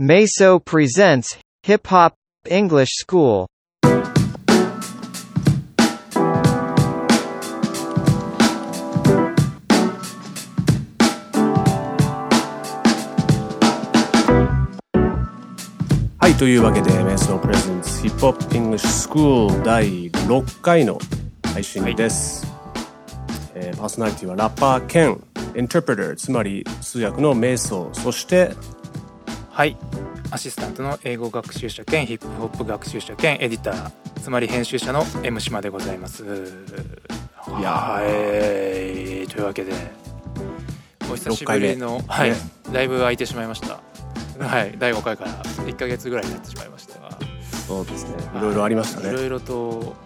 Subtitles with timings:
[0.00, 2.14] Meiso presents Hip Hop
[2.48, 3.46] English School.
[16.20, 21.00] はい、というわけで、 Meiso presents Hip Hop English School 第6回の
[21.52, 22.46] 配信です。
[23.56, 25.20] えーパーソナリティはラッパー兼
[25.56, 28.52] インタープレター、つまり通訳のメイソー、そして、
[29.58, 29.76] はい。
[30.30, 36.22] アシスタントの英語学習者兼ヒップホップ学習者兼エディターつまり編集者の M 島でございます。
[36.24, 36.28] い
[37.60, 39.26] やはい。
[39.26, 39.72] というわけで
[41.10, 42.36] お久しぶりの、6回はい、ね。
[42.72, 43.80] だいぶ空いてしまいました。
[44.38, 44.76] はい。
[44.78, 47.00] 第5回から1ヶ月ぐらいになってしまいました。
[47.00, 47.18] が
[47.66, 48.40] そうですね、い。
[48.40, 49.08] ろいろありましたね。
[49.08, 49.96] いろいろと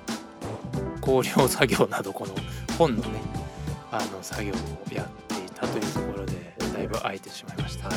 [1.03, 2.34] 考慮作業などこの
[2.79, 3.21] 本のね
[3.91, 4.55] あの作業を
[4.95, 7.91] やっていたというところでだいぶ空いてしまいました。
[7.91, 7.95] は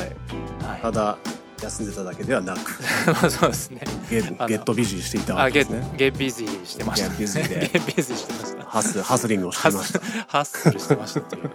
[0.62, 0.82] はい。
[0.82, 1.16] ただ、
[1.62, 2.70] 休んでただけではなく、
[3.30, 3.80] そうですね。
[4.10, 5.90] ゲゲットビジーしていたわけですね。
[5.96, 7.70] ゲビジーしてました、ゲビジーで。
[7.72, 8.64] ゲビジーしてました。
[8.64, 10.00] ハスハスリングをしてました。
[10.28, 11.50] ハッスルしてましたという。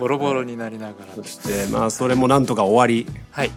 [0.00, 1.14] ボロボロになりながら。
[1.14, 3.50] そして、まあ、それもなんとか終わり、はい。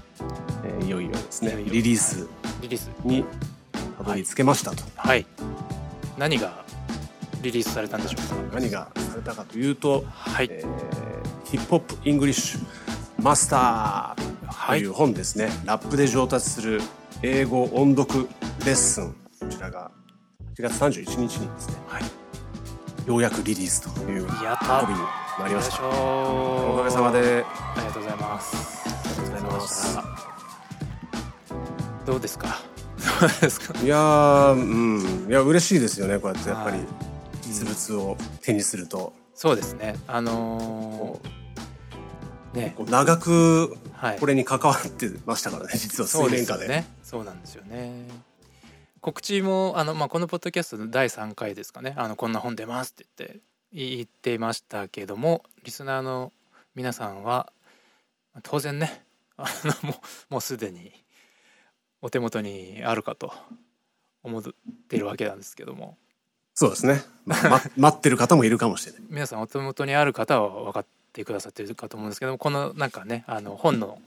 [0.66, 1.56] えーいよいよですね。
[1.66, 2.28] リリース
[2.62, 2.90] リリース。
[3.06, 3.24] に
[3.98, 4.84] たどり着けましたと。
[4.96, 5.26] はい。
[6.18, 6.66] 何が
[7.42, 8.56] リリースされたんでしょうか？
[8.60, 10.48] 何がされたかというと、はい。
[10.52, 11.10] えー
[11.50, 14.80] Hip Hop English Master とはい。
[14.82, 16.82] いう本ですね、ラップで上達する
[17.22, 18.28] 英語音読
[18.66, 19.14] レッスン。
[19.40, 19.92] こちらが
[20.56, 21.76] 8月31日にですね。
[21.88, 22.04] はい。
[23.08, 24.82] ようやくリリースというやった。
[24.82, 25.00] 運びに
[25.40, 25.84] なりました。
[25.88, 27.46] おかげさまで。
[27.46, 28.84] ありがとうございます。
[28.86, 30.00] ありがとうございます。
[32.06, 32.58] どうですか？
[33.84, 35.28] いやーうん。
[35.30, 36.18] いや嬉しいですよね。
[36.20, 36.88] こうやってやっぱりはい。
[37.44, 39.96] 実物を手にすると、そうですね。
[40.08, 41.28] あのー、
[42.54, 42.76] ね。
[42.88, 44.20] 長くはい。
[44.20, 46.88] これに関わってましたからね 実はそうです水面下でよね。
[47.04, 48.08] そうなんですよね。
[49.02, 51.94] 告知もあの、まあ、このポッドキャストの第3回ですかね。
[51.98, 56.32] あのこんな本出ますって言って言っていましたけどもリスナーの
[56.76, 57.52] 皆さんは
[58.44, 59.06] 当然ね
[59.38, 59.96] あのも
[60.30, 60.92] うもうすでに
[62.02, 63.34] お手元にあるかと
[64.24, 64.44] 思っ
[64.88, 65.98] ているわけなんですけども。
[66.56, 69.02] そうですね、まあま待ってる方もいるかもしれない。
[69.10, 74.00] 皆さんお手元にある方は分かってくださってるかと思うんですけどもこのなんかねあの本の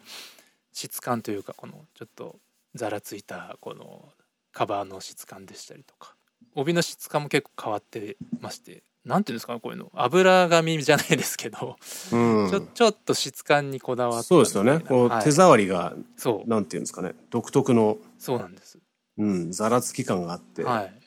[0.73, 2.37] 質感というかこのちょっと
[2.75, 4.09] ざらついたこの
[4.53, 6.15] カバーの質感でしたりとか
[6.55, 9.91] 帯の質感も結構変わってましてなんていうんですかねこういうの。
[9.95, 11.77] 油紙じゃないですけど、
[12.13, 12.51] うん。
[12.51, 14.79] ちょちょっと質感にこだわったそうですよね。
[14.79, 16.49] こう手触りがそう。
[16.49, 18.79] なんていうんですかね独特のそうなんです。
[19.19, 21.02] うんざらつき感があって、はい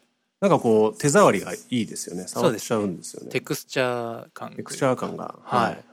[0.45, 2.28] なんかこう手触りがいいですよね。
[2.28, 3.31] 触っちゃうんですよね。
[3.31, 5.39] テクスチャー感テクスチャー感が。
[5.44, 5.83] はい、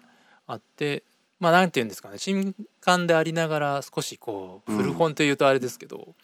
[0.47, 1.05] あって
[1.41, 2.19] まあなんていうんですかね。
[2.19, 6.15] 新刊でありながら少しこう古本というとあれですけど、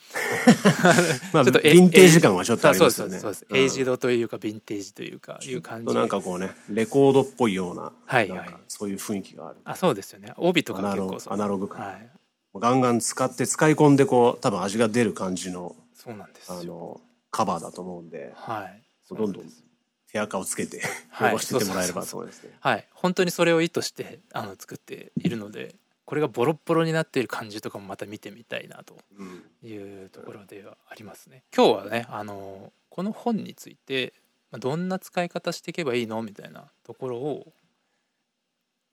[1.32, 3.18] まあ ちょっとエヴィンテージ感はちょっとありますよね。
[3.18, 3.56] そうですそうん。
[3.56, 9.56] エイジドというかヴィンテージというかいう感じなんかこうねレコードっぽいような,、はいなんかそういう雰囲気がある。
[9.64, 10.34] あそうですよね。
[10.36, 11.80] 帯とかアナログ結構アナログ感。
[11.80, 12.10] はい。
[12.54, 16.60] ガンガン使って使い込んでこう多分味が出る感じのそうなんですよ。
[16.60, 17.00] あの
[17.30, 18.82] カバーだと思うんではい。
[19.10, 19.44] どんどん
[20.10, 20.80] 手垢をつけて
[21.10, 21.34] はい。
[21.34, 22.50] 汚してってもらえればそうですね。
[22.60, 22.86] はい。
[22.92, 25.74] 本当にそれを意図してあの作っているので
[26.04, 29.42] これがボロッボロになっている感じとかもまた見てみたいなとうん。
[29.62, 31.42] いうところではありますね。
[31.54, 34.14] 今日はねあのこの本について
[34.50, 37.52] まあどんな使い方していけばいいのみたいなところを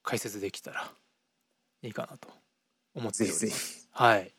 [0.04, 0.92] 解説できたら
[1.82, 2.28] いいかなと
[2.94, 3.88] 思っております。
[3.92, 4.32] はい。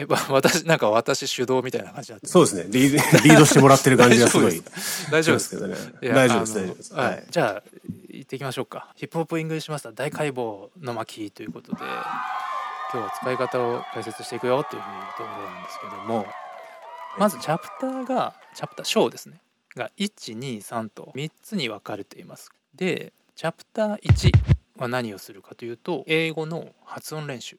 [0.00, 2.66] えわ私なんか私主導みたいな感じになってそうですね。
[2.70, 4.40] リードリードしてもらってる感じが す。
[4.40, 4.62] ごい。
[5.10, 5.50] 大丈夫です。
[5.50, 5.74] けどね。
[6.00, 6.94] 大丈夫です大丈夫です。
[6.94, 7.26] はい、はい。
[7.28, 7.62] じゃあ
[8.08, 8.92] 行ってきましょうか。
[8.94, 11.88] Hip Hop English Master 大解剖の巻ということで今
[12.92, 14.82] 日は使い方を解説していくよという
[15.16, 16.26] ところなんですけども
[17.18, 19.40] まずチャプターがチャプター章ですね。
[19.74, 22.52] が123と3つに分かれています。
[22.72, 24.32] でチャプター1
[24.76, 27.58] は何をするかというと英語の発音練習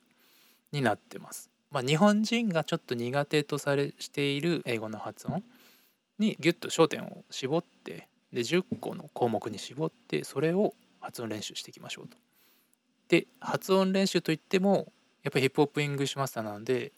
[0.72, 5.44] になってますまあ日本人がちょっと苦手とされしている英語の発音
[6.18, 12.18] にギュッと焦点を絞ってで10個の項目に絞ってそれを発音練習していきましょうと。
[13.08, 14.92] で発音練習といっても
[15.24, 16.92] やっぱり Hip Hop English Master なので、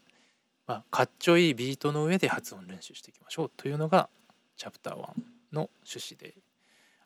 [0.68, 4.10] まあ、かっちょいいビートの上で発音練習していきましょうというのが
[4.58, 4.98] チャプター1
[5.54, 6.36] の趣旨で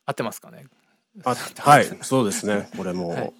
[0.05, 0.65] 合ってますかね？
[1.23, 2.69] あはい そうですね。
[2.75, 3.33] これもう、はい。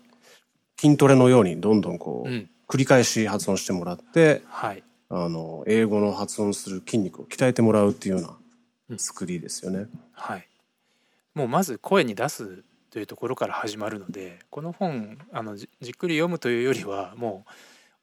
[0.79, 9.87] 筋トレのようにどんどんこう、うん繰り返し発音してもらってはいあの英語の発音する筋肉を鍛えてもらうっていうようなん作りですよね。
[10.13, 10.47] はい
[11.35, 17.51] もうまず声に出すというところから始まるのでこの本あのじじっくり読むというよりはもう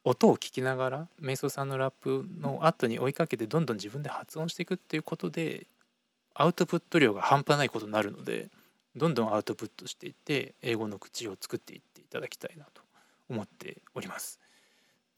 [0.05, 5.65] 音を聞きながら瞑想さんのラップの後に追いかけてどんどん自分で発音していくっていうことで
[6.35, 8.49] アウトプット量が半端ないことになるので
[8.95, 12.81] どんどんアウトプットしていって英語の口を作っていっていただきたいなと
[13.29, 14.42] 思っております。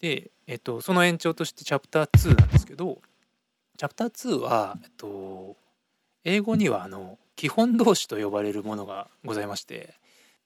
[0.05, 3.01] で、えっと、その延長としてチャプター2なんですけど
[3.75, 5.57] チャプター2は、えっと、
[6.23, 9.95] 英語にはあの基本動詞と呼ばれるものがございまして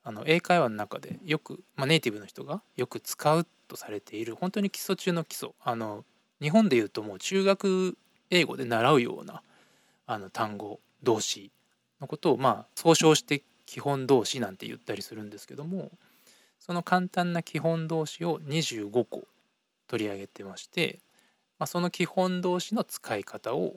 [0.02, 5.50] あの英会話の中でよく、まあ、ネイティブの人がよく使うとされている本当に基礎中の基礎。
[5.62, 6.06] あの
[6.40, 7.98] 日本でいうともう中学
[8.30, 9.42] 英語で習うような
[10.06, 11.52] あの単語動詞
[12.00, 15.90] のことをまあ総称して基本動詞なんて言ったりするんですけども
[16.58, 19.24] その簡単な基本動詞を25個
[19.90, 21.00] 取り上げてまして、
[21.58, 23.74] まあ、その基本動詞の使い方を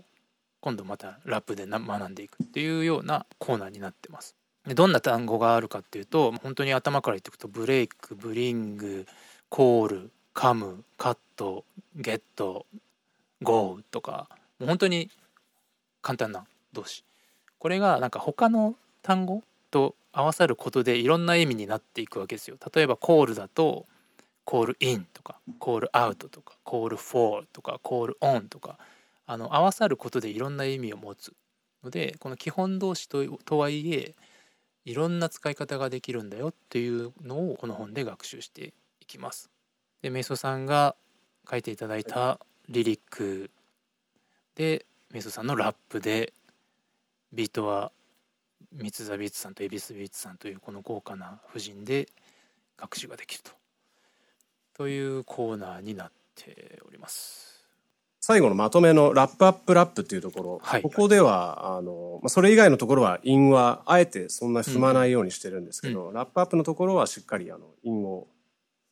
[0.61, 4.35] 今度またラップで学んでいくっていうようなコーナーになってます。
[4.67, 9.07] でどんな単語があるかっていうと本当に頭から言っていくとブレイクブリング
[9.49, 11.65] コールカムカット
[11.95, 12.67] ゲット
[13.41, 14.29] ゴーとか
[14.59, 15.09] もう本当に
[16.03, 17.03] 簡単な動詞
[17.57, 22.57] これがなんか他の単語と合わさることでいろんな意味になっていくわけですよ。
[22.73, 23.87] 例えばコールだと
[24.45, 28.77] call in とか call out とか call for とか call on とか
[29.25, 31.33] あの合わさることでいろんな意味を持つ
[31.83, 34.15] のでこの基本動詞ととはいえ
[34.85, 39.49] いろんな使い方ができるんだよっていうのをこの本で学習していきます。
[40.01, 40.95] でメイソさんが
[41.49, 43.49] 書いていただいたリリック。
[44.55, 46.33] でメイソさんのラップで
[47.31, 47.91] ビートは
[48.73, 52.09] Mitsu the Beats さんと EVISBEATS さんというこの豪華な布陣で
[52.77, 53.51] 学習ができると
[54.75, 57.53] というコーナーになっております。
[58.19, 68.27] 最後のまとめのラップアップラップっていうところ、はい、ここではあの、まあ、それ以外のところは韻はあえてそんな踏まないようにしてるんですけど、うん、ラップアップのところはしっかりあの韻を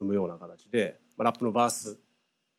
[0.02, 1.98] 踏むような形で、まあ、ラップのバース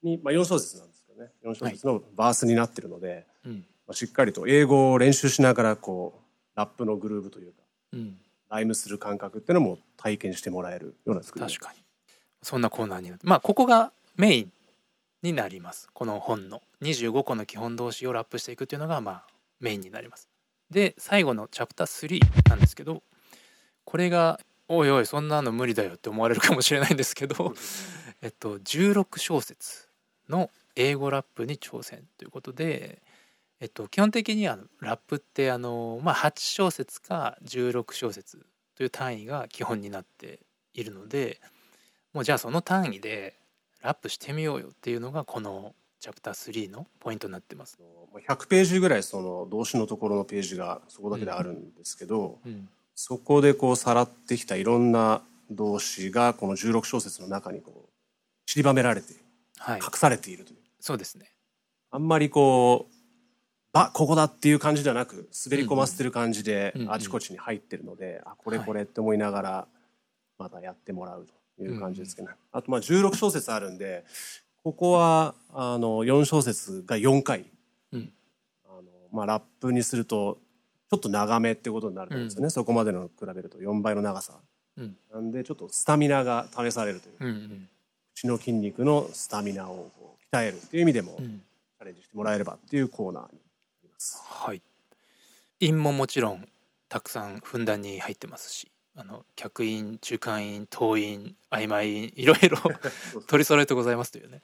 [0.03, 1.31] に、まあ、4小節なんですけどね。
[1.45, 3.55] 4小節のバースになってるので、はい。
[3.55, 8.17] まあ、しっかりと英語を練習しながらこうラップのグルーブというか、うん、
[8.49, 11.82] ライムする感覚っていうのも体験してもらえるような作り確かに
[12.43, 13.13] そんなコーナーに。
[13.23, 14.53] まあここがメイン
[15.23, 15.89] になります。
[15.93, 16.63] この本の。
[16.83, 19.27] 25個の基本動詞をラップしていくっていうのがまあ
[19.61, 20.29] メインになります。
[20.73, 23.03] で最後のチャプター3なんですけど
[23.85, 27.55] これがおいおいそんなの無理だよって思われるかもしれないんですけど
[28.23, 29.87] えっと16小節
[30.29, 33.03] の英語ラップに挑戦ということで
[33.61, 38.45] えっと基本的にはラップってあのまあ8小節か16小節
[38.77, 40.41] という単位が基本になって
[40.75, 41.39] いるので
[42.13, 43.35] もうじゃあその単位で
[43.83, 46.35] ラップしてみようよっていうのがこのチャプター
[46.69, 47.79] 3のポイントになってます。
[48.29, 57.89] 100ページぐらいその動詞のところのページがそこだけであるんですけど、うんうん、そこでこうさらってきたいろんな動詞がこの16小節の中にこう
[58.47, 59.15] 散りばめられて、
[59.59, 60.59] はい、隠されているという。
[60.81, 61.33] そうですね。
[61.91, 62.95] あんまりこう
[63.73, 69.67] あここだっていう感じではなく滑り込ませてる感じであちこちに入ってるので、あこれこれって思いながら
[70.39, 71.42] またやってもらうと。
[71.61, 74.05] いう感じですけど、ね、あとまあ16小節あるんで
[74.65, 77.45] ここはあの4小節が4回、
[77.93, 78.13] うん、
[78.65, 78.83] あの
[79.13, 80.39] まあ、ラップにすると
[80.91, 83.59] ちょっと長めってことになるんですよね、うん、そこまでの比べると。
[83.59, 84.35] 4倍の長さ、
[84.77, 87.69] うん、なんでちょっとスタミナが試されるという、うんうん、
[88.15, 89.91] 口の筋肉のスタミナを
[90.33, 93.39] 鍛えるっていう意味でも、チャレンジしてもらえればっていうコーナーにな
[93.85, 94.23] ります。
[94.25, 94.63] はい、
[95.61, 96.47] 韻ももちろん
[96.89, 102.59] たくさんふんだんに入ってますしあの客員中間員党員曖昧員いろいろ
[103.27, 104.43] 取り揃えてございますというね。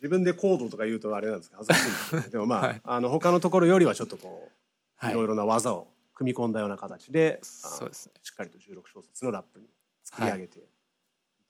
[0.00, 4.52] 自分でコードとか言うとあれなんですけど恥ずかしいんですでもまあ はい、あの他のところよりはちょっとこう、
[4.96, 9.66] はい、いろいろな技を組み込んだような形でそうです、ね、しっかりと16小節のラップに
[10.04, 10.62] 作り上げてい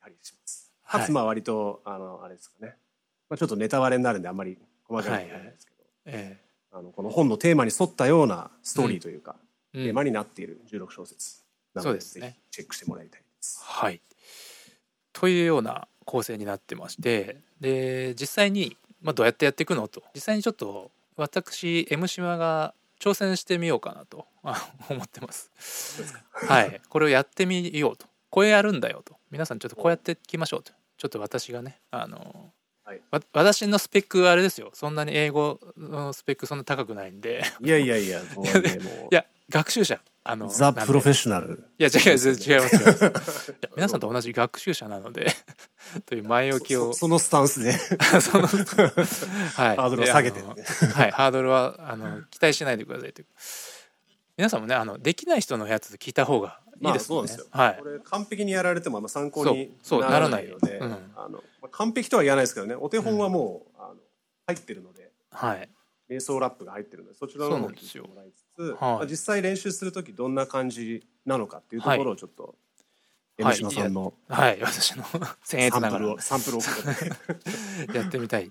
[0.01, 2.77] たりします、はい、かつまあ割とあのあれですかね、
[3.29, 6.41] まあ、ちょっとネタバレになるんであんまり細かいことないですけど、はいはいえ。
[6.73, 9.37] ー、あのこの本のテーマに沿ったようなストーリーというか、
[9.75, 12.39] うん、テーマになっている16小節そうですね。
[12.51, 13.61] チェックしてもらいたいです。
[13.63, 14.01] はい、
[15.13, 20.03] というような構成になってましてで実際に、まあ、どうやってやっていくのと。
[20.15, 24.27] 実際にちょっと私 M 島が挑戦してみようかなと
[24.89, 25.51] 思ってます。
[26.33, 28.07] はい、これをやってみようと。
[28.31, 29.17] こうやるんだよと。
[29.31, 30.73] 皆さんちょっとこうやっていきましょうと。
[30.97, 32.51] ちょっと私がねあの
[32.85, 33.03] はい、
[33.35, 34.71] 私のスペックあれですよ。
[34.73, 37.45] そんなに英語のスペックそんな高くないんで。
[37.61, 38.25] いやいやいや い
[39.11, 43.55] や学習者あのザ・プロフェッショナルいや違います違います。
[43.75, 45.27] 皆さんと同じ学習者なので
[46.05, 46.93] という前置きを。
[46.93, 47.73] そ のスタンスで。
[48.21, 50.49] その、はい、ハードルを下げて、ね、
[50.93, 53.27] はいハードルはあの期待しないでくださいという
[54.37, 57.07] 皆さんもねあのできない人のやつ聞いた方がまあですね。
[57.07, 57.47] そうなんですよ。
[57.51, 57.77] はい。
[57.79, 60.79] これ完璧にやられてもあんま参考にならないので、
[61.71, 63.95] 完璧とは言わないですけどね、お手本はもう、あの
[64.47, 65.71] 入ってるので、はい。
[66.09, 68.77] 瞑想ラップが入ってるので、そちらの方を聞いてもらいつつ、はい。
[68.81, 72.55] まあ実際練習するときどんな感じなのかっていうところをちょっと、はい。
[73.53, 74.61] 江島さんのはい。
[74.61, 75.05] 私の
[75.45, 76.21] 僭越ながら。
[76.21, 76.61] サンプルを、
[77.95, 78.51] やってみたい。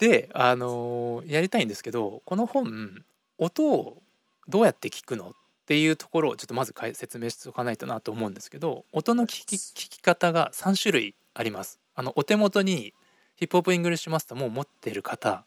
[0.00, 3.04] であのーやりたいんですけどこの本、
[3.38, 4.02] 音を
[4.48, 5.32] どうやって聞くのっ
[5.66, 11.78] ていうところをちょっとまず説明しておかないとなと思うんですけど音の聞き聞き方が3種類あります。
[11.94, 12.94] あのお手元に
[13.36, 15.44] Hip Hop English Master もう持ってる方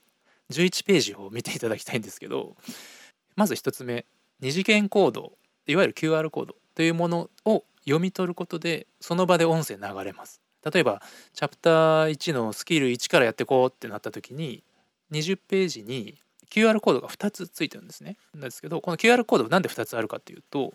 [0.51, 2.55] 11ページを見ていただきたいんですけど
[3.35, 4.05] まず1つ目
[4.39, 5.33] 二次元コード
[5.67, 10.41] いわゆる QR コードというものを読み取ることでその場で音声流れます。
[10.69, 11.01] 例えば
[11.33, 14.63] チャプター1のスキル1からやっていこうってなった時に
[15.11, 16.17] 20ページに
[16.49, 18.17] QR コードが2つついてるんですね。
[18.33, 20.73] なんですけどこの QR コードなんで2つあるかっていうと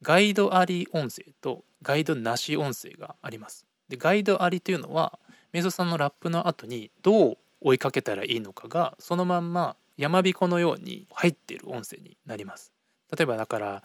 [0.00, 3.66] ガイドあり音声とガイドなし音声があります。
[3.88, 5.18] でガイドありというのは
[5.52, 12.72] メイゾさんのラップの後にどう追いかけたらいいのかがそのまんま山彦のように入っている音声になります。
[13.16, 13.82] 例えばだから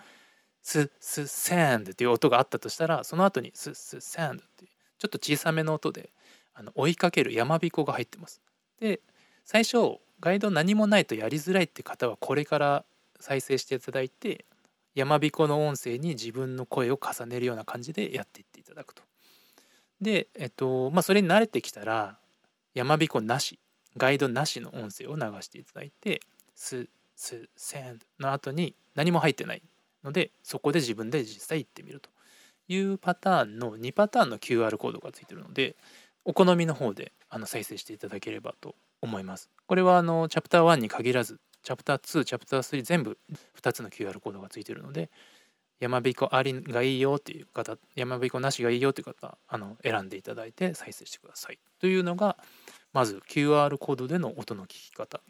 [0.64, 6.10] ススサンドっていう音があったとしたらその後にススサンドっていうちょっと小さめの音で
[6.54, 8.42] あの追いかける山彦が入ってます。
[8.80, 9.00] で
[9.46, 12.86] 最初ガイド何もないとやりづらいって方はこれから
[13.20, 14.46] 再生していただいて
[14.96, 19.04] 山彦の音声に自分の声を重ねるような感じでやっていっていただくと。
[20.02, 22.18] でえっとまあそれに慣れてきたら
[22.74, 23.60] 山彦なし。
[23.98, 26.22] ガイドなしの音声を流していただいて
[26.56, 29.64] ススセンドの後に何も入ってない
[30.04, 32.10] のでそこで自分で実際行ってみると
[32.68, 35.76] いうパターンの2パターンの QR コードがついてるので
[36.26, 39.50] お好みの方であの再生していただければと思います。
[39.66, 43.18] これはあのチャプター1に限らずチャプター2チャプター3全部
[43.62, 45.10] 2つの QR コードがついてるので
[45.80, 52.38] 山彦ありがいいよっていう方山彦なしがいいよっていう方あの選んでいただいて再生してくださいというのが
[52.94, 55.22] まず QR コードでの音の聞き方。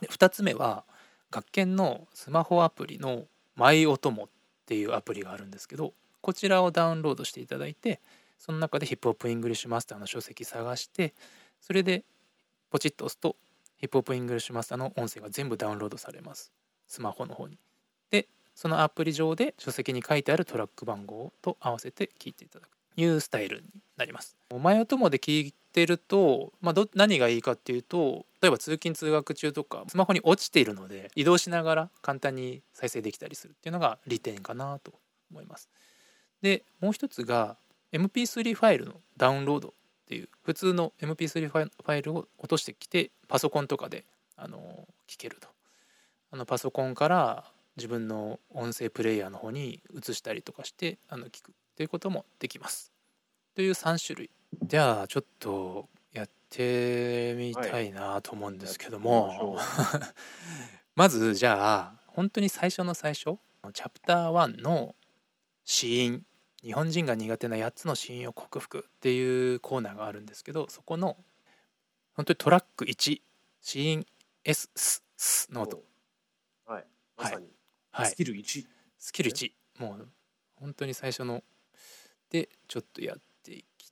[0.00, 0.84] で2つ目は
[1.30, 4.28] 学研のスマホアプリの my-oto-mo っ
[4.66, 8.00] ていうアプリがあるんですけどこちらをダウンロードしていただいて
[8.38, 11.14] その中で HIP HOP ENGLISH MASTER の書籍探して
[11.60, 12.04] それで
[12.70, 13.36] ポチッと押すと
[13.78, 16.52] HIP HOP ENGLISH MASTER の音声が全部ダウンロードされます。
[16.86, 17.58] スマホの方に。
[18.10, 22.70] でそのアプリ上で書籍に書いてあるトラック番号と合わせて聞いていただく。
[22.94, 24.36] というスタイルになります。
[24.62, 34.94] 前音もで聞てると、まあ、ど何がいいかっていうと例えば通勤通学中とかスマホに落ちているので移動しながら簡単に再生できたりするっていうのが利点かなと
[35.30, 35.68] 思います。
[36.40, 37.58] でもう一つが
[37.92, 39.72] MP3 ファイルのダウンロードっ
[40.06, 44.06] ていう普通の MP3 ファイルを落としてきてパソコンとかで
[44.36, 45.48] あの聞けると。
[46.30, 47.44] あのパソコンから
[47.76, 52.92] 自分の音声プレイヤーの方に移したりとかしてあの聞くということもできます。
[53.54, 54.30] という3種類。
[54.62, 59.58] じゃあちょっとやってみたいなと思うんですけども、
[60.94, 63.38] まずじゃあ本当に最初の最初。
[63.72, 64.94] チャプター1の
[65.64, 66.24] 死因
[66.62, 68.78] 日本人が苦手な8つの死因を克服。
[68.78, 71.16] っていうコーナーがあるんですけどそこの
[72.14, 73.20] 本当にトラック1
[73.60, 74.06] 死因
[74.44, 75.82] S ススの音
[76.66, 76.84] はい。
[77.16, 77.46] まさに、
[77.90, 78.06] はい。
[78.06, 78.66] スキル1。
[78.98, 80.08] スキル1もう
[80.56, 81.42] 本当に最初の。
[82.30, 83.22] でちょっとやって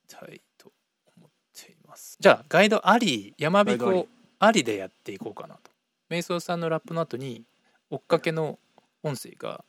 [0.08, 0.72] たいと
[1.16, 2.16] 思っています。
[2.20, 4.06] じゃあガイドあり山彦
[4.38, 4.64] あり。
[4.64, 5.70] でやっていこうかなと。
[6.10, 7.44] 瞑想さんのラップの後に
[7.90, 8.58] 追っかけの
[9.02, 9.64] 音声が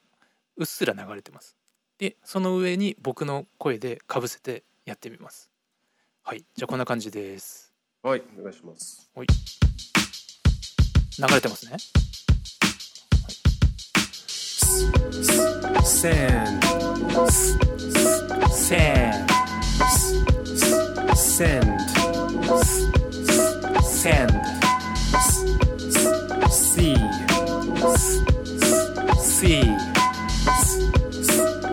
[0.57, 1.55] うっすら流れてます。
[1.97, 5.49] でその上に僕の声でかぶせてやってみます。
[6.23, 7.73] はいじゃあこんな感じです。
[8.01, 9.09] はい、お願いします。
[11.17, 11.77] 流れてますね。
[15.85, 16.59] sand,
[18.51, 19.34] せー
[21.35, 21.81] send,
[23.83, 24.31] send
[26.49, 26.95] see,
[29.19, 29.77] see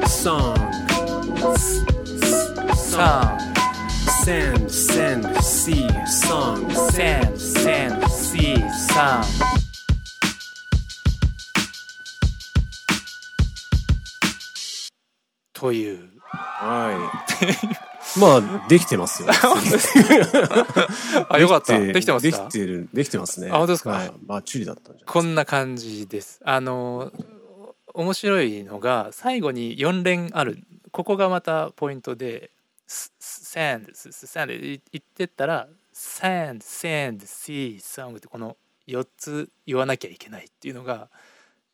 [0.05, 0.57] song,
[2.75, 3.41] sound
[4.25, 8.57] send, send, see, song, send send see
[8.89, 9.27] sound
[15.53, 16.91] というは
[17.87, 17.92] い。
[18.19, 19.29] まあ、できてますよ。
[21.29, 23.49] あよかったできてますでかきてる、できてますね。
[23.51, 23.91] あ本当ですか？
[23.91, 24.13] はい。
[24.23, 27.13] バッチリだったんじゃこんな感じですあの
[27.95, 30.59] 面白いのが最後に4連ある
[30.91, 32.51] ここがまたポイントで
[32.89, 38.57] 「sand」「sand」言ってったら「sand」「sand」「sea」「song」ってこの
[38.89, 41.09] 4つ言わなきゃいけないっていうのが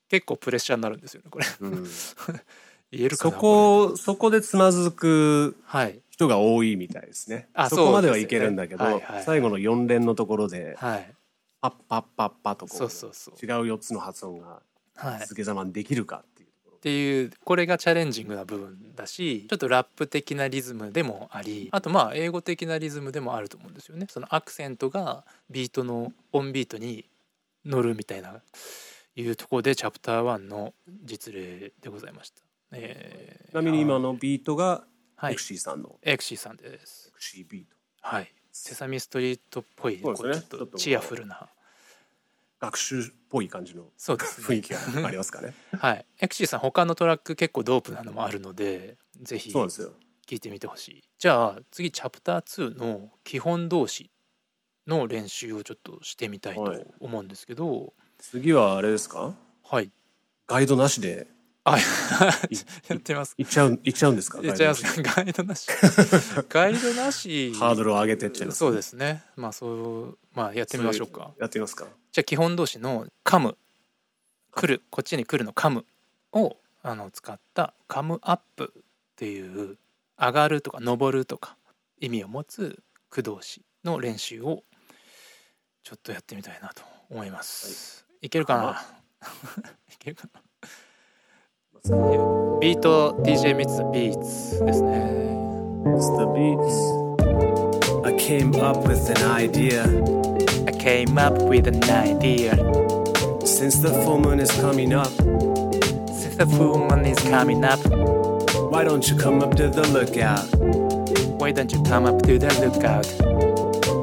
[0.08, 1.46] 結構プレッシャーになるんですよねこれ。
[1.60, 1.88] うん。
[2.90, 7.48] 言えるかそなこ、そこでつまずくれはい人が多いみたいですね。
[7.54, 9.22] あそこまではいけるんだけど、はいはいはい。
[9.22, 11.14] 最後の4連のところで、はい。
[11.60, 13.34] パッパッパッパとこうそうそうそう。
[13.34, 14.60] 違う4つの発音が
[14.96, 15.20] はい。
[15.20, 16.76] 続けざまにできるかっていうところ。
[16.76, 24.06] っていうこれがチャレンジングな部分だしちょっとラップ的なリズムでもありあとまあ英語的なリズムでもあると思うんですよね。
[24.10, 27.04] そのアクセントがビートのオンビートに
[27.64, 28.40] 乗るみたいな
[29.14, 32.40] いうところでチャプター1の実例でございました、
[32.72, 34.84] えーちなみに今のビートが
[35.20, 35.32] はい。
[35.32, 35.96] エクシーさんの。
[36.02, 37.08] エクシーさんです。
[37.08, 37.68] エクシービート。
[38.00, 38.32] はい。
[38.52, 40.16] セサミストリートっぽいちょっ
[40.48, 41.48] ととチアフルな。
[42.60, 44.46] 学習っぽい感じのそうですね。
[44.48, 45.54] 雰囲気がありますかね。
[45.78, 46.06] はい。
[46.20, 49.92] エクシーさん他のトラック結構ドープなのもあるのでぜひそうなんですよ。
[50.26, 51.04] 聞いてみてほしい。
[51.18, 54.10] じゃあ次チャプター2の基本動詞
[54.88, 56.86] の練習をちょっとしてみたいとはい。
[57.00, 57.94] 思うんですけど。
[58.18, 59.36] 次はあれですか？
[59.62, 59.92] はい、
[60.48, 61.28] ガイドなしで
[61.72, 61.82] あい
[62.88, 63.34] やってみます。
[63.38, 64.40] 行っちゃう、行っちゃうんですか？
[64.40, 65.02] 言っちゃいます。
[65.02, 66.38] ガイドなしガイドなし。
[66.48, 67.54] ガイドなし。
[67.54, 68.58] ハードルを上げてっちゃいます。
[68.58, 69.22] そうですね。
[69.36, 71.32] まあそうまあやってみましょうか。
[71.38, 71.86] やってみますか。
[72.12, 73.56] じゃあ基本動詞の「カム」
[74.52, 75.84] 来るこっちに来るの「カム」
[76.32, 78.82] をあの使った「カムアップ」っ
[79.16, 79.40] てい
[79.72, 79.78] う
[80.18, 81.56] 上がるとか上るとか
[82.00, 84.64] 意味を持つ駆動詞の練習を
[85.84, 88.04] ちょっとやってみたいなと思います。
[88.20, 88.82] い、けるかな？
[89.92, 90.40] いけるかな？
[91.88, 92.82] Beats
[93.22, 95.08] DJ ミツビーツですね。
[95.86, 96.76] It's the beats
[98.04, 99.84] I came up with an idea.
[100.66, 102.56] I came up with an idea.
[103.46, 105.08] Since the full moon is coming up
[106.12, 107.80] Since the full moon is coming up
[108.70, 110.44] Why don't you come up to the lookout?
[111.40, 113.08] Why don't you come up to the lookout?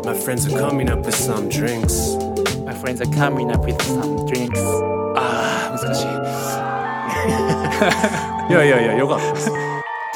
[0.05, 2.15] My friends are coming up with some drinks.
[2.65, 4.59] My friends are coming up with some drinks.
[5.17, 6.03] Ah, ああ難し
[6.41, 6.44] い。
[8.49, 9.51] いやいやいや、よかったです。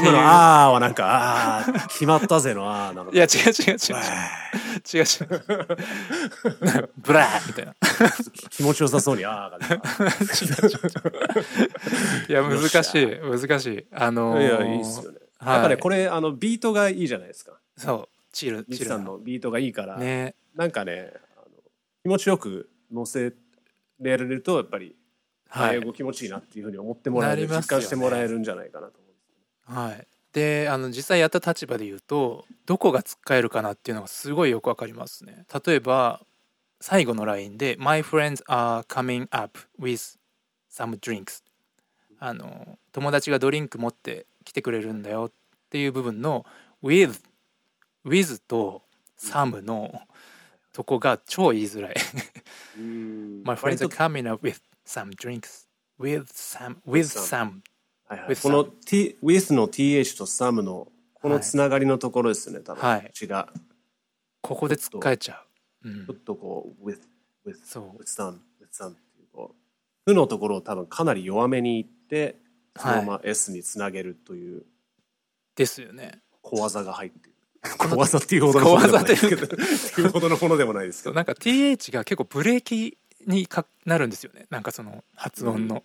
[0.02, 3.98] 今のあーはなんか、あー、決まったぜのあーなのいや違う違う違う
[4.94, 6.90] 違う違う違う。
[6.98, 7.76] ブラーみたいな。
[8.50, 9.82] 気持ちよさそうにあーがね。
[12.30, 13.86] いや難しい難しい。
[13.92, 15.20] あのー、いや、いいっすよね。
[15.40, 17.54] はいやっぱね、これ、あの、ビートがいいじゃないですか。
[17.78, 21.14] そうチルチルんのビートがいいから、ねなんかね、
[22.04, 23.34] 気持ちよく乗せ
[24.02, 24.96] られると、やっぱり、
[25.50, 28.94] はい英語気持ちいいなっていうふうに思ってもらえる、ね感してもらえるんじゃないかなと
[29.68, 30.08] 思はい。
[30.34, 35.46] であの実際やった立場で言うとどこが使えるかなっていうのがすごいよくわかりますね。
[35.66, 36.22] 例えば
[36.82, 40.18] 最後のラインで「My friends are coming up with
[40.72, 41.44] some drinks」
[42.20, 45.32] あの友達がドリンク持って来てくれるんだよっ
[45.70, 46.46] ていう部分の
[46.84, 47.22] 「with」
[48.06, 48.84] 「with」と
[49.18, 50.02] 「some」の
[50.74, 51.96] とこが超言いづらい。
[52.78, 52.82] う。
[52.82, 55.68] う ん My friends are coming up with some drinks
[56.00, 57.62] with some with some
[58.08, 58.30] はいはい。
[58.30, 63.12] With この T with の th と some のこのつながりのところですね、多分、はい。
[64.42, 65.44] ここで使えちゃ
[65.84, 65.90] う。
[65.90, 66.06] うん。
[66.08, 67.00] ちょっとこう with
[67.46, 67.56] with
[67.98, 69.56] with some with some っていうこ
[70.08, 72.38] う負のところを多分かなり弱めにいって
[72.76, 74.66] そのまま S につなげるという。
[75.56, 76.22] ですよね。
[76.42, 77.36] 小技が入っている。
[77.78, 79.48] の小技っていうほどのものでもないですけど。
[79.48, 81.16] 小っていうほどのものでもないですけど。
[81.16, 85.84] なんか TH が結構ブレーキにかなるんですよねなんかその発音の。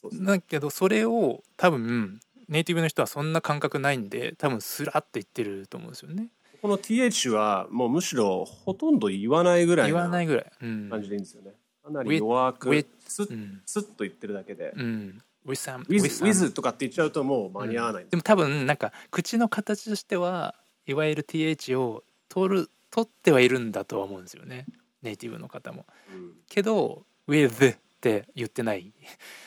[0.00, 6.28] そうですねだけどそれを多分ネイティブの人はそんな感覚ないんで多分スラッて言ってると思うんですよね。
[6.60, 10.52] この th はもうむしろほとんど言わないぐらい言わなないぐらい。
[10.62, 10.88] うん。
[10.90, 13.60] 感じでいいんですよねかなり弱くスッうん。
[13.66, 15.22] スッと言ってるだけでうん。
[15.46, 20.54] with some with とかって言っちゃうともう間に合わないんでも多分なんか口の形としては
[20.86, 24.66] いわゆる TH を取る取ってはいるんだとは思うんですよね
[25.04, 25.86] ネイティブの方も。
[26.12, 26.32] うん。
[26.48, 28.92] けど with って言ってない。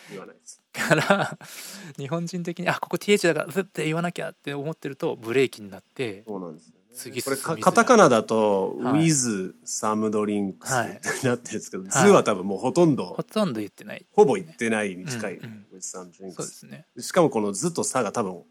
[0.10, 0.62] 言わないです。
[0.74, 1.38] から
[1.98, 6.78] 日本人的にあここ TH だからずって言わなきゃって思ってるとブレーキになってそうなんですよね。
[6.94, 9.06] 次これカタカナだと「はい。
[9.08, 10.92] with some drinks」はい。
[10.98, 11.92] ってなってるんですけど「はい。
[12.08, 14.06] 図は多分もうほとんどほとんど言ってない。
[14.14, 18.44] ほぼ言ってないに近いうんうん「with some そうで drinks すね」しかもこの「図と「さ」が多分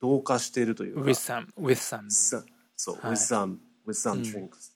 [0.00, 1.00] 同化しているというか。
[1.02, 2.44] with some with some さ
[2.76, 3.12] そう「はい。
[3.12, 4.22] with some with some うん。
[4.22, 4.71] drinks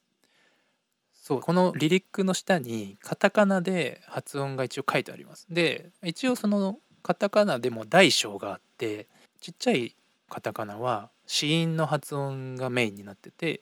[1.26, 9.08] そうこのリリックの下にカタカナで発音が一応書いてありますで一応そのカタカナでも大小があって
[9.40, 9.96] ちっちゃい
[10.30, 13.60] カタカナは子音の発音がメインになってて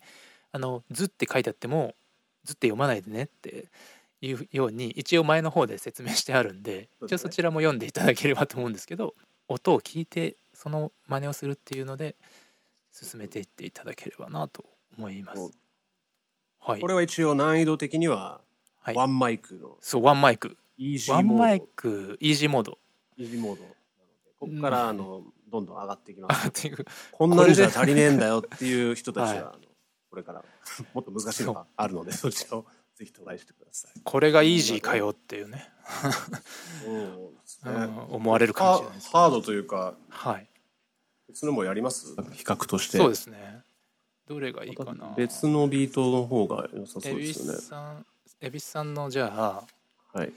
[0.53, 1.95] あの「図」って書いてあっても
[2.45, 3.69] 「図」って読まないでねって
[4.21, 9.15] いうように一応前の方で説明してあるんで一応そちらも読んでいただければと思うんですけど
[9.49, 12.15] 音を聞いてその真似をするっていうので
[12.93, 14.67] 進めていっていただければなと
[14.99, 15.64] 思います。
[16.67, 16.81] はい。
[16.81, 18.41] これは一応難易度的には
[18.81, 18.95] はい。
[18.95, 20.57] ワンマイクのそうワンマイク。
[20.77, 22.79] イージワンマイーモードクイージーモード。
[23.17, 23.63] イージーモード。
[23.65, 23.75] なの
[24.25, 26.49] でここからあのどんどん上がっていきます。
[26.49, 29.39] っていうこんなんじゃ足りねえんだよっていう人たちは、はい。
[29.39, 29.53] あの
[30.11, 30.45] これから
[30.95, 34.01] もっと難しいのがあるので、 そちらをぜひトライしてください。
[34.03, 35.71] これがイージーかよっていうね、
[36.85, 37.73] そうですね。
[37.73, 39.11] うん思われるかもハしれないです。
[39.11, 40.49] ハードというか、はい。
[41.29, 42.15] 別のもやります？
[42.33, 42.99] 比較として。
[42.99, 43.65] そうですね
[44.27, 45.13] どれがいいかな？
[45.17, 47.59] 別のビートの方が良さそうですよね。
[47.59, 47.67] ス。
[47.67, 48.07] さん
[48.41, 49.33] エビスさんのじゃ
[50.15, 50.33] あはい。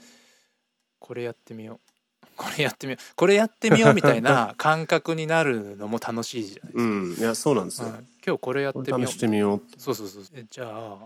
[0.98, 2.26] これやってみよう。
[2.36, 3.14] これやってみよう。
[3.16, 7.12] これやってみようみたいな 感覚になるのも楽しいじゃないですか、うん。
[7.14, 7.88] いや、そうなんですよ。
[7.88, 8.04] はい。
[8.24, 9.06] 今日これやってみよう。
[9.06, 9.62] 試してみよう。
[9.80, 10.24] そうそうそう。
[10.34, 10.98] えじゃあ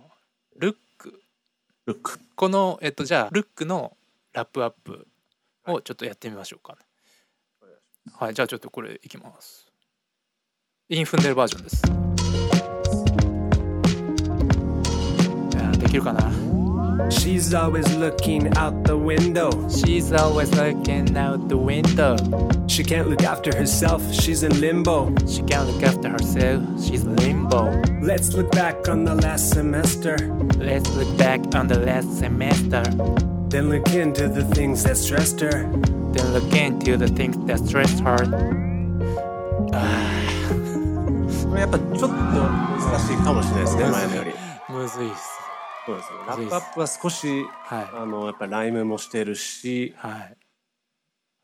[0.57, 1.23] ルック。
[1.87, 2.21] ルック。
[2.35, 3.97] このえっとじゃあルックの
[4.33, 5.07] ラップアップ
[5.67, 6.79] をちょっとやってみましょうかね。
[8.15, 8.35] はい。
[8.35, 9.67] じゃあちょっとこれいきます。
[10.89, 12.12] インフンデルバージョンです
[15.92, 16.32] きるかな
[17.10, 19.50] She's always looking out the window.
[19.70, 22.18] She's always looking out the window
[22.68, 25.14] She can't look after herself, she's in limbo.
[25.26, 30.18] She can't look after herself She's limbo Let's look back on the last semester,
[30.58, 32.84] Let's look back on the last semester
[33.50, 35.64] then look into the things that stressed her.
[36.12, 38.18] Then look into the things that stressed her
[41.48, 44.32] これやっぱちょっと難しいかもしれないですね、前のより。
[44.70, 45.41] むずいっす
[45.87, 46.19] そうですね。
[46.27, 47.87] ラップアップは少し、はい。
[47.95, 50.37] あの、やっぱりライムもしてるし、はい。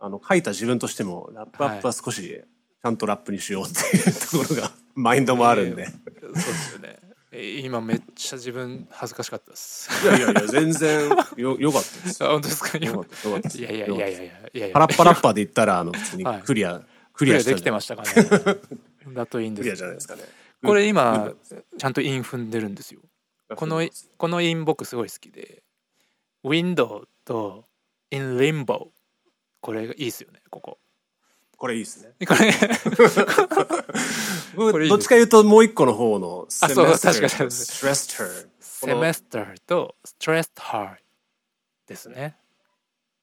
[0.01, 5.87] あの、書いた自分としても、ラップアップは少し、ちゃんとラップにしようっていうところが、 マインドもあるんで。
[5.87, 5.93] そ
[6.29, 6.99] うですよね。
[7.31, 9.91] え今めっちゃ自分恥ずかしかったです。
[10.03, 12.25] いやいやいや、全然よ、 よかったです。
[12.25, 12.79] あ本当ですか？
[12.79, 13.59] 今よかった、よかったです。
[13.59, 14.67] いやいやいやいやいや。
[14.67, 16.43] いやパラッパラッパーで言ったら、あの、普通にはい。
[16.43, 17.55] クリア、ククリアで。
[17.55, 18.09] きてましたかね。
[19.15, 20.23] だといいんクリアですじゃないですかね。
[20.65, 20.89] これうん。
[20.89, 21.33] 今
[21.77, 23.01] ちゃんとイン踏んでるんですよ
[23.57, 25.63] このこのイン僕すごい好きで
[26.45, 27.65] Window と
[28.11, 28.89] In Limbo
[29.61, 30.79] これがいいですよねここ。
[31.59, 32.13] これいいですね。
[34.57, 37.31] これどっちか言うと、もう一個の方の、あそう確かに。
[37.31, 38.49] と stressed her。
[38.81, 40.99] この Semester と Stressed Her
[41.89, 42.37] ですね。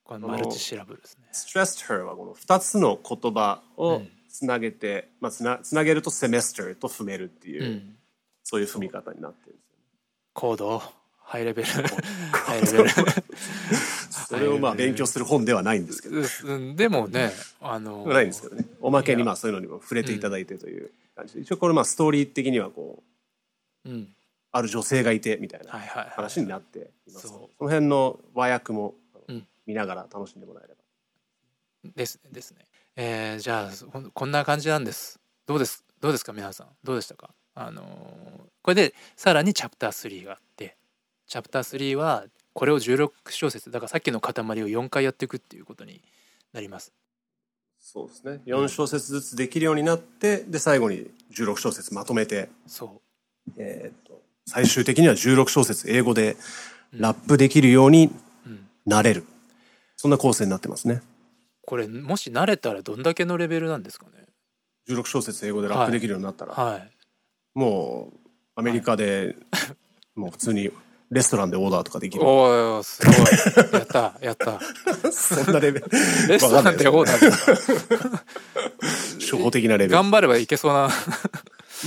[0.04, 1.30] このマルチシラブルですね。
[1.32, 4.10] Stressed her はこの2つの言葉をうん。
[4.28, 7.96] つなげて、まあ、つなつなげると semester と踏めるっていう、うん。
[8.44, 9.56] そういう踏み方になってる
[10.36, 10.78] んですよね。
[10.78, 10.82] コード
[11.28, 12.90] ハイレベルハイレベル。
[14.28, 16.22] それをまあ勉強する本ではないんですけど、
[16.54, 18.66] うんでもねあのないんですけどね。
[18.82, 23.04] おまけにまあそういうのにも触れていただいてという感じで、一応これまあストーリー的にはこ
[23.86, 24.08] う、うん。
[24.52, 27.28] ある女性がいてみたいな話になっています。
[27.28, 28.94] その辺の和訳も
[29.28, 29.46] うん。
[29.66, 31.92] 見ながら楽しんでもらえれば。
[31.96, 32.60] ですねですね。
[32.96, 35.20] えーじゃあこんな感じなんです。
[35.46, 36.68] どうですどうですか皆さん。
[36.84, 37.32] どうでしたか？
[37.56, 38.26] あのー
[38.66, 40.76] これでさらにチャプター3があって
[41.28, 44.34] チャプター3はこれを16小節だからさっきの塊を
[44.68, 46.02] 4回やっていくっていうことに
[46.52, 46.92] なります。
[47.80, 48.42] そうですね。
[48.48, 53.02] 4小節ずつできるようになって、で、最後に16小節まとめて、そ
[53.58, 56.38] えーっと、最終的には16小節英語で
[56.94, 59.26] ラップできるようにう、うん、なれる。
[59.98, 61.02] そんな構成になってますね。
[61.66, 64.26] これもし慣れたらどんだけのレベルなんですかね。
[64.90, 66.95] 16小節英語でラップできるようになったら、はい
[67.56, 68.20] もう
[68.56, 69.36] アメリカで、
[70.16, 70.70] もう普通に
[71.10, 72.26] レストランでオーダーとかできる。
[72.26, 73.16] おーすごい
[73.74, 74.60] やったやった
[75.12, 75.90] そんなレベル。
[76.28, 78.26] レストランでオーダー
[79.20, 79.92] 初歩的なレベル。
[79.92, 80.90] 頑張ればいけそうな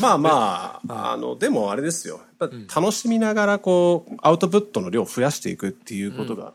[0.01, 2.21] まあまあ、あの、でもあれですよ。
[2.41, 6.53] やっぱ楽しみながらこう、アウトプットの量を増やしていくっていうことが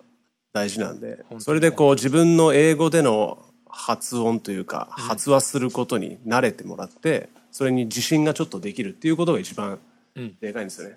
[0.54, 9.80] 大事なんで、当にそれでこう自分の英語での発音というか、発話することに慣れてもらって、それに自信がちょっとできるっていうことが一番
[10.16, 10.96] うんでかいんですよね。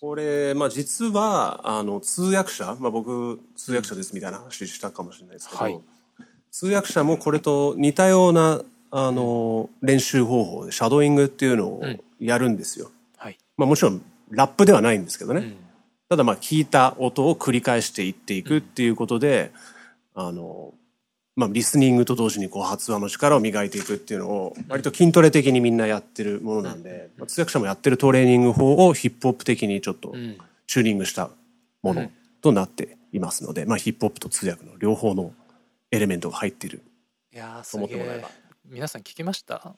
[0.00, 5.80] これ、まあ実は、あの、通訳者、まあ僕、通訳者ですみたいな話したかもしれないですけど、はい
[6.50, 8.62] 通訳者もこれと似たような、
[8.92, 11.82] あの、練習方法で、シャドーイングっていうのを
[12.20, 12.92] やるんですよ。
[13.16, 15.40] はい、まあもちろん、ラップではないんですけどね。
[15.40, 15.56] うん
[16.08, 19.52] ただまあ聞いた音を繰り返していっていくっていうことで、
[20.14, 20.74] あの、
[21.36, 30.36] まあリスニングと同時にこう発話の力を磨いていくっていうのを、割と筋トレ的にみんなやってるものなんで、まあ通訳者もやってるトレーニング法をヒップホップ的にちょっとん。
[30.66, 31.30] チューニングした
[31.82, 35.32] ものとなっていますので、まあヒップホップと通訳の両方の
[35.90, 36.82] エレメントが入っている。
[37.32, 38.30] いやーすげえ思ってもらえば。
[38.66, 39.74] 皆さん聞きました？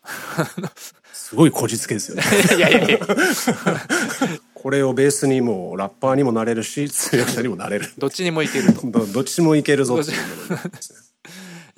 [1.13, 2.23] すごいこじつけですよね。
[2.57, 2.99] いやいやいや。
[4.55, 7.89] これをベースにもうラッパーにもなれるし、通訳者にもなれる。
[7.99, 8.87] どっちにもいけると。
[9.13, 10.19] どっちもいけるぞっていう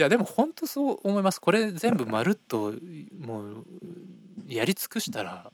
[0.02, 2.72] やでも本当そう思いますこれ全部まるっと
[3.18, 3.64] もう
[4.46, 5.50] やり尽くしたら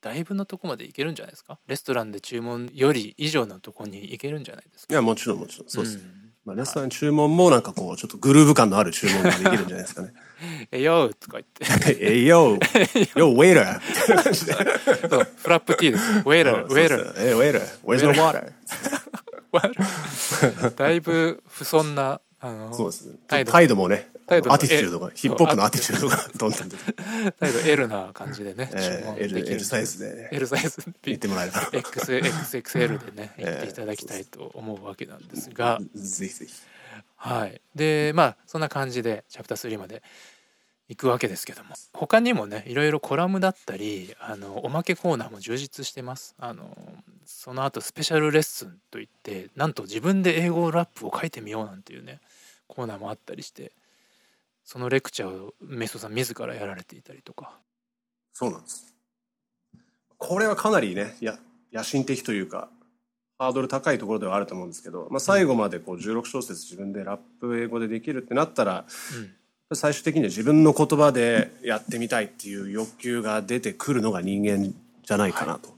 [0.00, 1.58] だいぶのとこまでいけるんじゃないですか？
[1.66, 4.94] レストランで注文より以上のとこに行けるんじゃないですか？
[4.94, 5.68] いや、もちろんもちろん。
[5.68, 5.98] そうです。
[5.98, 6.00] ん
[6.46, 10.14] まあ、レストラン注文もなんかこう、ちょっとグルーヴ感のある注文ができるんじゃないですかね。
[10.72, 11.66] えよーとか言って
[12.00, 12.56] え、yo!
[13.14, 13.78] yo, waiter!
[15.06, 17.60] そうフラップティーですウェイラーウェイラーえ、waiter!
[17.84, 18.50] Where's the water?
[20.76, 23.06] だいぶ不遜なあのそうです。
[23.06, 23.16] ね。
[23.28, 23.52] 態度。
[23.52, 26.92] 態度もね、態度もアティチュードが、ヒップホップのアティチュードが どんどん出て、
[27.38, 30.82] 態度 L な感じでね、えー L, る L サイズでね、L サイズ。
[31.02, 31.60] 言ってもらえれば。
[31.70, 36.52] XXXL でね 言っていただきたいと思うわけなんですが、ぜひぜひ。
[37.16, 40.02] はい、でまあそんな感じでチャプター3まで
[40.88, 41.74] 行くわけですけども。
[41.92, 46.34] 他にもねいろいろコラムだったりあのおまけコーナーも充実してます。
[46.38, 46.74] あの
[47.26, 52.20] その後スペシャルレッスンといってなんと自分で英語ラップを書いてみようなんていうね
[52.70, 53.72] コーナーもあったりして
[54.64, 57.58] そのレクチャーをメソさん自らやられていたりとか。
[58.32, 58.94] そうなんです。
[60.16, 61.38] これはかなりね、や
[61.72, 62.68] 野心的というか、
[63.38, 68.84] ハードル高いところではあると思うんですけど、まあ、最後までこう16小節自分でラップ英語でできるってなったら、
[69.70, 69.76] うん。
[69.76, 75.70] 最終的には自分の言葉でやってみたいっていう欲求が出てくるのが人間じゃないかなと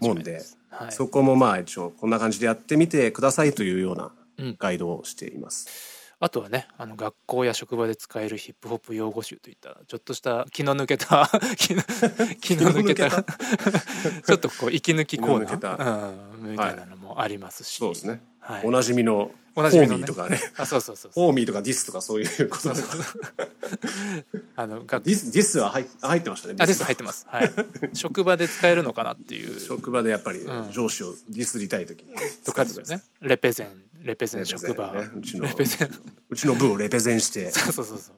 [0.00, 4.56] 思うんで、はい、そこもまあ一応こんな感じでやってみてくださいというようなうん。
[4.58, 5.95] ガイドをしています。
[6.18, 11.30] あとはねあの学校や職場で使えるヒップホップ用語集といったちょっとした気の抜けた
[12.40, 18.22] 気の抜けた ちょっとこう息抜きコーナー、うん、みたいなのもありますし、そうですね。
[18.40, 18.62] はい。
[18.64, 19.96] おなじみのホおなじみのね。
[19.96, 21.24] ーミーとかね、あそうそうそうそう。
[21.24, 22.62] ホーミーとかディスとかそういうこと。
[22.62, 24.44] そうそうそう。
[24.54, 26.56] あの学ディスディスは入入ってましたね。
[26.58, 27.26] あです入ってます。
[27.28, 27.50] はい。
[27.94, 29.58] 職場で使えるのかなっていう。
[29.58, 30.72] 職場でやっぱりうん。
[30.72, 32.14] 上司をディスりたいときに。
[32.44, 33.02] とかですよね。
[33.22, 33.68] レペゼン
[34.02, 35.90] レペゼン職場、ねうちのレペゼン。
[36.28, 38.14] うちの部をレペゼンしてそうそうそうそう。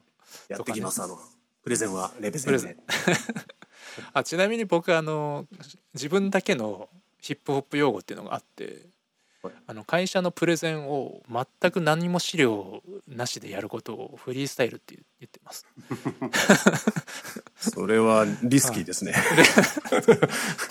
[0.49, 1.01] やってきます。
[1.01, 1.17] あの
[1.63, 2.59] プレゼンはレペゼンで。
[2.59, 2.77] プレゼン。
[4.13, 5.47] あちなみに僕あの
[5.93, 6.89] 自分だけの
[7.21, 8.88] ヒップホップ用語っていうのがあって、
[9.49, 15.67] はいあの会社のプレゼンを全く何も資料なしでやることをフリースタイルって言ってます。
[17.59, 19.13] それはリスキーですね。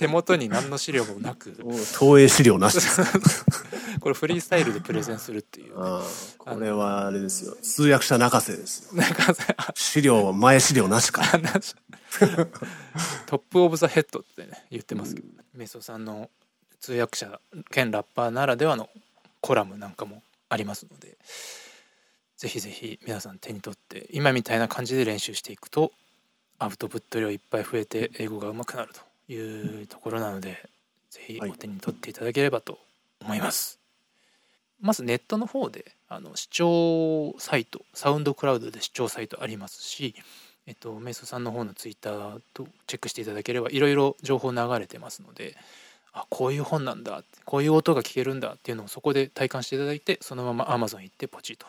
[0.00, 1.56] 手元に何の資料もなく
[1.96, 3.44] 投影資料なしです。
[4.00, 5.84] これフリースタイルでプレゼンするっていう、ね、
[6.38, 7.56] これはあれですよ。
[7.62, 9.00] 通訳者泣かせですよ。
[9.00, 11.22] なんかさ資料前資料なしか。
[11.22, 11.76] 話
[13.26, 16.30] トップ・オブ・ザ・ヘッドってね言ってますけど、ねメソさんの
[16.80, 18.88] 通訳者兼ラッパーならではの
[19.40, 21.16] コラムなんかもありますので
[22.36, 25.92] ぜひぜひ皆さん手に取って今みたいな感じで練習していくと
[26.58, 30.68] アウトプット量いっぱい増えて英語が上手くなるというところなので
[31.10, 32.78] ぜひはいお手に取っていただければと
[33.20, 33.78] 思います。
[34.80, 40.14] まずネットの方であの視聴サイトサウンドクラウドで視聴サイトありますし
[40.68, 45.56] えっと、メイソさんの方のツイッターとチェックしていただければいろいろ情報流れてますので
[46.20, 51.66] あこういう本なんだこういう音が聞けるんだっていうのをそこで体感していただいてそのまま Amazon 行ってポチと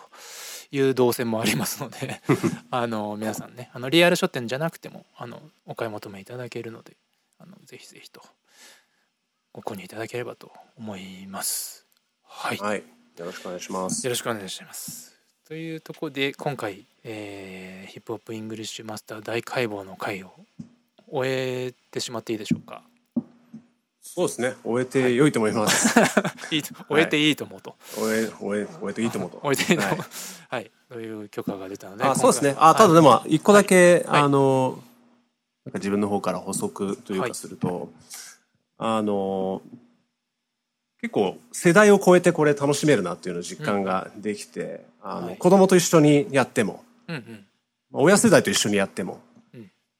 [0.71, 2.21] いう動線もありますので
[2.71, 6.95] あの皆さんねあのリアル書店じゃなくてもあのお買い求めいただけるので
[7.39, 8.21] あのぜひぜひと
[9.53, 11.85] ご購入いただければと思います。
[12.23, 12.83] はい、はい。
[13.17, 14.05] よろしくお願いします。
[14.05, 15.13] よろしくお願いします。
[15.47, 20.31] というところで今回、えー HIP HOP ENGLISH MASTER 大解剖の回を
[21.07, 22.83] 終えてしまっていいでしょうか？
[24.19, 24.55] そうですね。
[24.65, 25.97] 終えて良いと思います。
[26.51, 27.75] いいと終えていいと思うと。
[27.95, 29.39] 終え、終え、終えていいと思うと。
[29.41, 29.97] 終えていいと思う。
[29.97, 30.07] はい
[30.49, 32.03] はい、という許可が出たので。
[32.03, 32.53] あ、そうですね。
[32.57, 34.77] あ、ただでも、一個だけ、はいあの、
[35.63, 37.93] なんか自分の方から補足というはいかすると、
[38.77, 39.61] あの、
[40.99, 47.45] 結構世代を超えてこれ楽しめるなっていうのを実感ができて、あの、はい子供と一緒にやっても、うんうん
[47.91, 49.19] 親世代と一緒にやっても、うん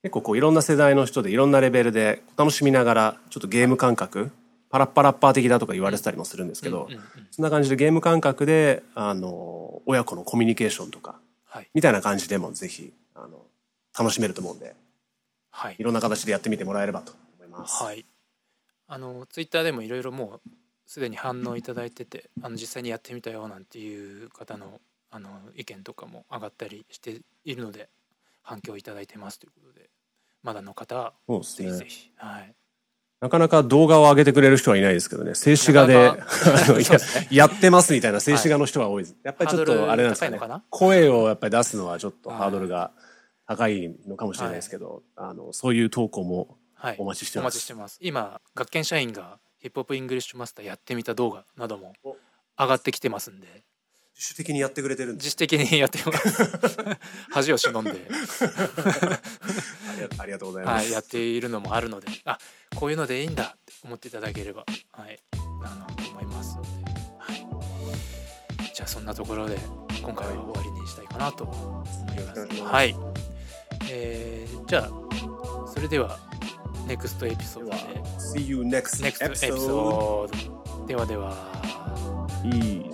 [0.02, 4.32] 結構こういろんな世代の人でいろんなレベルで楽しみながら、ちょっとゲーム感覚、
[4.70, 6.88] パラッパラッパー的だとか言われてたりもするんですけど、
[7.32, 13.46] そんな感じでゲーム感覚で、あの、親子のコミュニケーションとか、はいみたいな感じでもぜひ、あの、
[13.98, 14.76] 楽しめると思うんで、
[15.52, 17.84] はいいろんな形でやってみてもらえればと思います。
[17.84, 18.06] はい。
[18.88, 20.50] あのツイッターでもいろいろもう
[20.86, 24.80] すでに反応いただいてて、あの実際にやってみたよなんていう方の
[25.12, 27.90] あの意見とかも上がったりしているので
[28.50, 29.92] 反響いただいてますということで、
[30.42, 31.40] まだの方ね。
[31.42, 32.56] ぜひぜひ、はい。
[33.22, 39.16] なかなか動画を上げてくれる人はいないですけどね、静止画で、 ねやってますみたいな静止画の人は多いです。
[39.24, 40.40] やっぱりちょっとあれなんですかね。
[40.72, 42.92] 声をやっぱり出すのはちょっとはいハードルが
[43.46, 48.00] 高いのかもしれないですけど、あの、そういう投稿もはい、お待ちしてますお待ちしてます。
[48.02, 52.16] 今学研社員が HIP HOP ENGLISH MASTER やってみた動画などもお
[52.58, 53.66] 上がってきてますんで、
[54.19, 56.43] 自主的にやってくれてるんで自主的にやってます。
[57.32, 57.91] 恥を忍んで。
[60.17, 60.84] ありがとうございます。
[60.84, 62.38] はい、やっているのもあるのであ
[62.75, 65.17] こういうのでいいんだって思っていただければ、はい、
[65.63, 66.69] あの思いますので、
[67.17, 67.47] はい、
[68.75, 69.58] じゃあそんなところで
[70.01, 71.86] 今回は終わりにしたいかなと思
[72.17, 72.45] います。
[72.62, 72.95] はい。
[73.89, 74.89] えーじゃあ
[75.73, 76.19] それでは
[76.88, 77.77] NEXT エピソードで
[78.19, 79.58] See you next episode.
[79.58, 81.60] ソードではでは。
[82.43, 82.86] いい